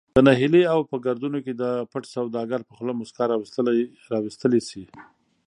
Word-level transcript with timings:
د 0.17 0.19
نهیلي 0.27 0.63
او 0.73 0.79
په 0.89 0.95
گردونو 1.05 1.37
کی 1.45 1.53
د 1.55 1.63
پټ 1.91 2.03
سوداگر 2.13 2.59
په 2.65 2.73
خوله 2.77 2.93
مسکا 3.01 3.23
راوستلې 4.13 4.61
شي 4.69 4.83